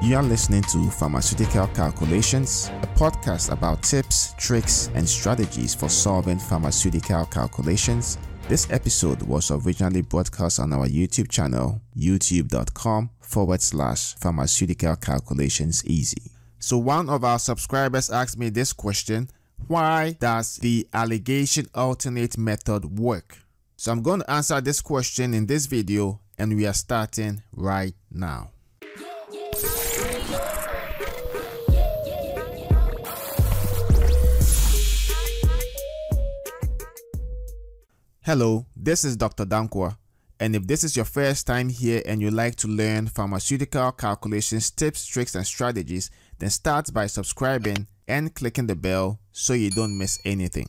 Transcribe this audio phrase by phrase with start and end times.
[0.00, 6.38] You are listening to Pharmaceutical Calculations, a podcast about tips, tricks, and strategies for solving
[6.38, 8.16] pharmaceutical calculations.
[8.46, 16.30] This episode was originally broadcast on our YouTube channel, youtube.com forward slash pharmaceutical calculations easy.
[16.60, 19.28] So, one of our subscribers asked me this question
[19.66, 23.38] Why does the alligation alternate method work?
[23.76, 27.94] So, I'm going to answer this question in this video, and we are starting right
[28.12, 28.52] now.
[38.28, 39.44] Hello, this is Dr.
[39.44, 39.96] Dankwa,
[40.38, 44.70] and if this is your first time here and you like to learn pharmaceutical calculations,
[44.70, 49.98] tips, tricks, and strategies, then start by subscribing and clicking the bell so you don't
[49.98, 50.68] miss anything.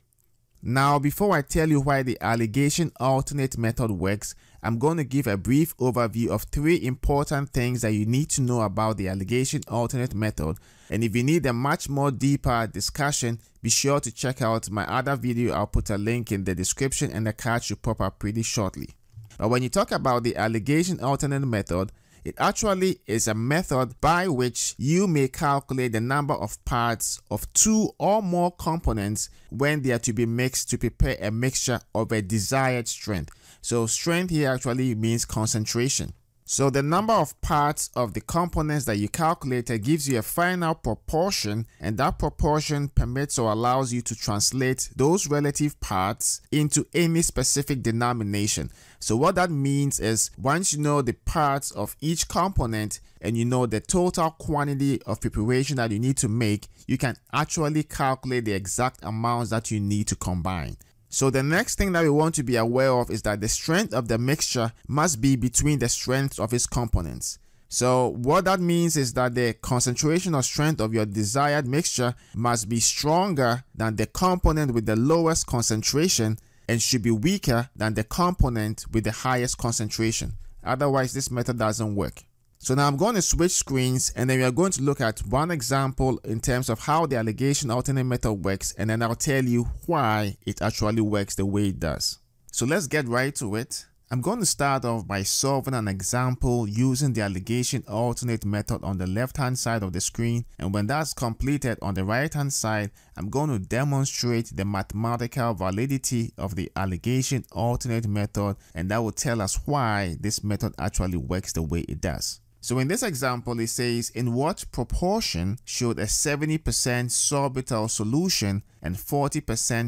[0.64, 5.28] Now, before I tell you why the alligation alternate method works, I'm going to give
[5.28, 9.62] a brief overview of three important things that you need to know about the alligation
[9.68, 10.58] alternate method.
[10.90, 14.84] And if you need a much more deeper discussion, be sure to check out my
[14.86, 15.54] other video.
[15.54, 18.90] I'll put a link in the description and the card should pop up pretty shortly.
[19.38, 21.92] But when you talk about the alligation alternate method,
[22.24, 27.52] it actually is a method by which you may calculate the number of parts of
[27.54, 32.12] two or more components when they are to be mixed to prepare a mixture of
[32.12, 33.32] a desired strength.
[33.62, 36.14] So strength here actually means concentration.
[36.52, 40.74] So the number of parts of the components that you calculated gives you a final
[40.74, 47.22] proportion and that proportion permits or allows you to translate those relative parts into any
[47.22, 48.72] specific denomination.
[49.00, 53.46] So what that means is once you know the parts of each component and you
[53.46, 58.46] know the total quantity of preparation that you need to make, you can actually calculate
[58.46, 60.78] the exact amounts that you need to combine.
[61.10, 63.94] So the next thing that we want to be aware of is that the strength
[63.96, 67.40] of the mixture must be between the strengths of its components.
[67.68, 72.70] So what that means is that the concentration or strength of your desired mixture must
[72.70, 76.38] be stronger than the component with the lowest concentration
[76.68, 80.34] and should be weaker than the component with the highest concentration.
[80.64, 82.24] Otherwise, this method doesn't work.
[82.62, 85.22] So now I'm going to switch screens and then we are going to look at
[85.22, 89.44] one example in terms of how the alligation alternate method works and then I'll tell
[89.44, 92.20] you why it actually works the way it does.
[92.52, 93.86] So let's get right to it.
[94.12, 98.98] I'm going to start off by solving an example using the alligation alternate method on
[98.98, 102.52] the left hand side of the screen and when that's completed on the right hand
[102.52, 108.98] side I'm going to demonstrate the mathematical validity of the alligation alternate method and that
[108.98, 112.42] will tell us why this method actually works the way it does.
[112.62, 118.96] So in this example, it says in what proportion should a 70% sorbitol solution and
[118.96, 119.42] 40%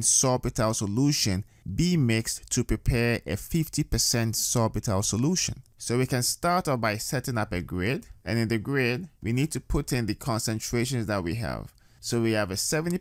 [0.03, 1.43] sorbitol solution
[1.75, 3.83] be mixed to prepare a 50%
[4.33, 5.61] sorbitol solution?
[5.77, 9.33] So we can start off by setting up a grid and in the grid, we
[9.33, 11.73] need to put in the concentrations that we have.
[12.03, 12.97] So we have a 70%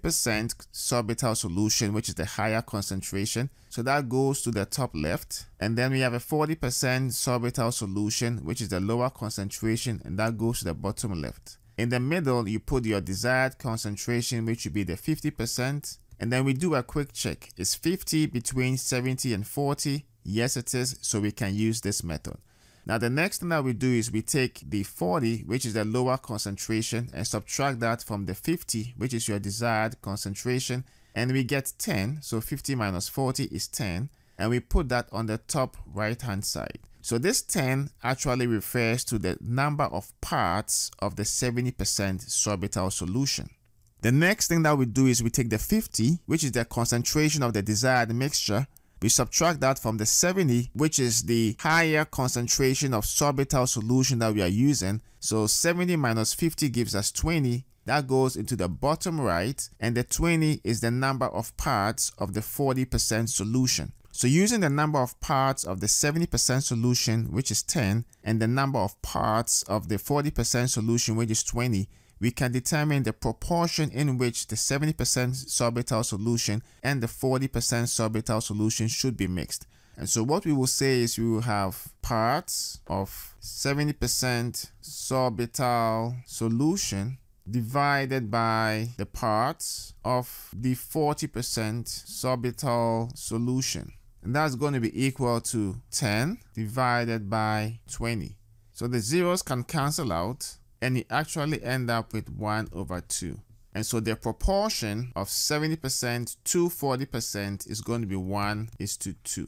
[0.75, 3.49] sorbitol solution, which is the higher concentration.
[3.71, 5.47] So that goes to the top left.
[5.59, 10.37] And then we have a 40% sorbitol solution, which is the lower concentration, and that
[10.37, 11.57] goes to the bottom left.
[11.79, 15.97] In the middle, you put your desired concentration, which would be the 50%.
[16.21, 17.49] And then we do a quick check.
[17.57, 20.05] Is 50 between 70 and 40?
[20.25, 20.99] Yes, it is.
[21.01, 22.37] So we can use this method.
[22.91, 25.85] Now the next thing that we do is we take the 40, which is the
[25.85, 30.83] lower concentration, and subtract that from the 50, which is your desired concentration,
[31.15, 32.19] and we get 10.
[32.21, 36.45] So 50 minus 40 is 10, and we put that on the top right hand
[36.45, 36.81] side.
[37.01, 43.51] So this 10 actually refers to the number of parts of the 70% sorbitol solution.
[44.01, 47.45] The next thing that we do is we take the 50, which is the concentration
[47.45, 48.67] of the desired mixture,
[49.03, 54.35] we subtract that from the 70, which is the higher concentration of sorbitol solution that
[54.35, 55.01] we are using.
[55.21, 57.65] So 70 minus 50 gives us 20.
[57.87, 62.35] That goes into the bottom right, and the 20 is the number of parts of
[62.35, 63.93] the 40% solution.
[64.13, 68.49] So using the number of parts of the 70% solution, which is 10, and the
[68.49, 71.89] number of parts of the 40% solution, which is 20,
[72.21, 78.43] we can determine the proportion in which the 70% sorbitol solution and the 40% sorbitol
[78.43, 79.67] solution should be mixed.
[79.97, 87.19] And so what we will say is we will have parts of 70% sorbitol solution
[87.51, 93.93] divided by the parts of the 40% sorbitol solution.
[94.23, 98.37] And that's going to be equal to 10 divided by 20.
[98.73, 103.39] So the zeros can cancel out and you actually end up with 1 over 2.
[103.75, 109.13] And so the proportion of 70% to 40% is going to be 1 is to
[109.13, 109.47] 2.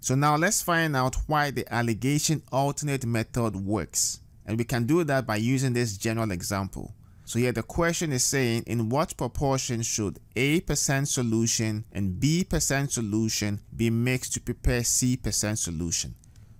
[0.00, 4.20] So now let's find out why the alligation alternate method works.
[4.44, 6.94] And we can do that by using this general example.
[7.24, 12.44] So here the question is saying in what proportion should A percent solution and B
[12.44, 16.14] percent solution be mixed to prepare C percent solution.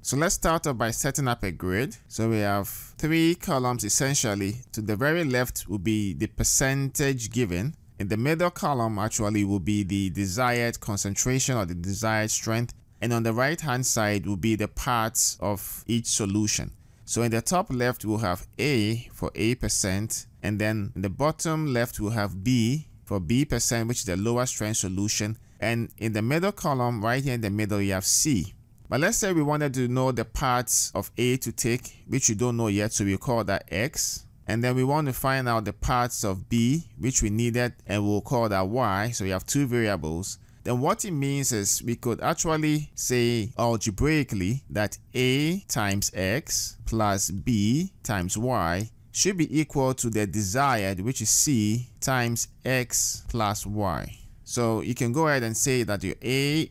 [0.06, 1.96] So let's start off by setting up a grid.
[2.06, 4.58] So we have three columns essentially.
[4.70, 7.74] To the very left will be the percentage given.
[7.98, 12.72] In the middle column actually will be the desired concentration or the desired strength.
[13.00, 16.70] And on the right hand side will be the parts of each solution.
[17.04, 20.26] So in the top left, we'll have A for A percent.
[20.40, 24.16] And then in the bottom left, we'll have B for B percent, which is the
[24.16, 25.36] lower strength solution.
[25.58, 28.54] And in the middle column, right here in the middle, you have C.
[28.88, 32.34] But let's say we wanted to know the parts of A to take, which we
[32.34, 32.92] don't know yet.
[32.92, 34.26] So we call that X.
[34.46, 38.04] And then we want to find out the parts of B, which we needed, and
[38.04, 39.10] we'll call that Y.
[39.10, 44.64] So we have two variables then what it means is we could actually say algebraically
[44.68, 51.22] that a times x plus b times y should be equal to the desired, which
[51.22, 54.25] is c times x plus y.
[54.48, 56.14] So you can go ahead and say that your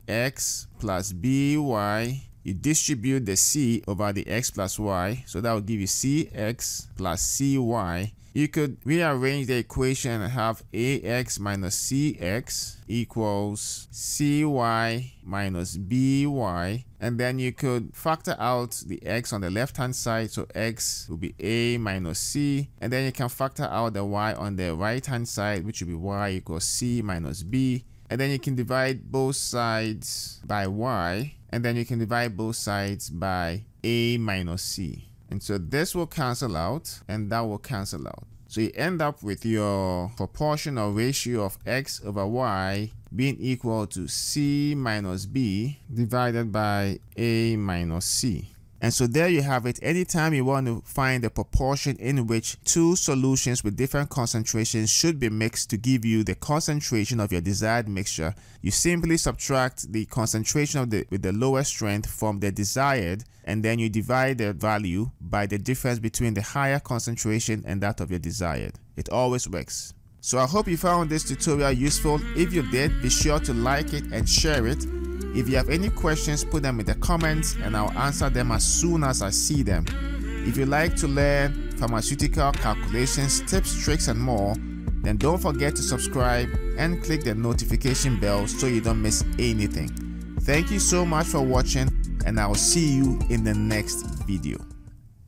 [0.07, 5.59] ax plus by, you distribute the c over the x plus y, so that will
[5.59, 12.75] give you cx plus cy you could rearrange the equation and have ax minus cx
[12.85, 16.83] equals cy minus by.
[16.99, 21.07] And then you could factor out the x on the left hand side so x
[21.07, 22.67] will be a minus c.
[22.81, 25.87] And then you can factor out the y on the right hand side which will
[25.87, 27.85] be y equals c minus b.
[28.09, 31.35] And then you can divide both sides by y.
[31.51, 36.07] And then you can divide both sides by a minus c and so this will
[36.07, 38.25] cancel out and that will cancel out.
[38.47, 43.87] So you end up with your proportion or ratio of x over y being equal
[43.87, 48.55] to c minus b divided by a minus c.
[48.81, 49.79] And so there you have it.
[49.81, 55.19] Anytime you want to find the proportion in which two solutions with different concentrations should
[55.19, 60.05] be mixed to give you the concentration of your desired mixture, you simply subtract the
[60.05, 64.53] concentration of the with the lowest strength from the desired and then you divide the
[64.53, 68.79] value by the difference between the higher concentration and that of your desired.
[68.95, 69.93] It always works.
[70.21, 72.19] So I hope you found this tutorial useful.
[72.35, 74.85] If you did, be sure to like it and share it
[75.35, 78.63] if you have any questions, put them in the comments and I'll answer them as
[78.63, 79.85] soon as I see them.
[80.47, 84.55] If you like to learn pharmaceutical calculations, tips, tricks, and more,
[85.01, 86.47] then don't forget to subscribe
[86.77, 89.89] and click the notification bell so you don't miss anything.
[90.41, 91.89] Thank you so much for watching
[92.25, 94.74] and I will see you in the next video.